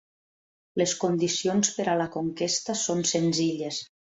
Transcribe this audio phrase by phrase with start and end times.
[0.81, 3.87] Les condicions per a la conquesta són senzilles.